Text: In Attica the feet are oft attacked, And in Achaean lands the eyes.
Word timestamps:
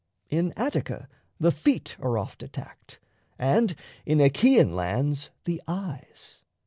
In 0.31 0.51
Attica 0.57 1.07
the 1.39 1.51
feet 1.51 1.95
are 1.99 2.17
oft 2.17 2.41
attacked, 2.41 2.97
And 3.37 3.75
in 4.03 4.19
Achaean 4.19 4.75
lands 4.75 5.29
the 5.43 5.61
eyes. 5.67 6.41